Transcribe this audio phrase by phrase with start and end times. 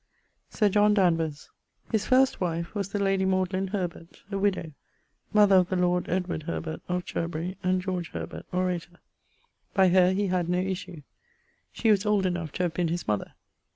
[0.49, 0.57] 1655).
[0.57, 1.51] Sir John Danvers:
[1.91, 3.23] His first wife was the lady
[3.69, 4.73] Herbert, a widowe,
[5.31, 8.99] mother of the lord Edward Herbert of Cherbery and George Herbert, orator.
[9.75, 11.03] By her he had no issue;
[11.71, 13.33] she was old enough to have been his mother.